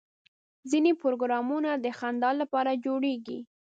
ځینې 0.69 0.91
پروګرامونه 1.01 1.71
د 1.83 1.87
خندا 1.99 2.31
لپاره 2.41 2.79
جوړېږي. 2.85 3.39